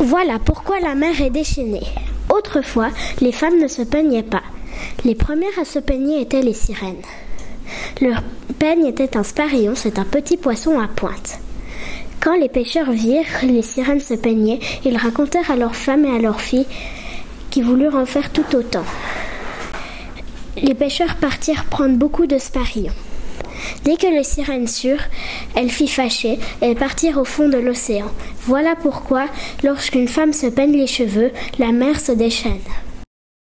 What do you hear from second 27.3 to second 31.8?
de l'océan. Voilà pourquoi, lorsqu'une femme se peigne les cheveux, la